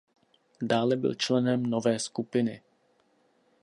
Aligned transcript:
Dále 0.61 0.95
byl 0.95 1.15
členem 1.15 1.63
Nové 1.63 1.99
skupiny. 1.99 2.61